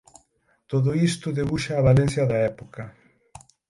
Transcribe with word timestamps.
Todo 0.71 0.89
isto 1.09 1.35
debuxa 1.37 1.73
a 1.75 1.85
Valencia 1.89 2.23
da 2.31 2.37
época. 2.51 2.83